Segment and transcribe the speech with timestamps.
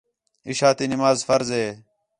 [0.49, 1.67] عِشاء تی نماز فرض ہِے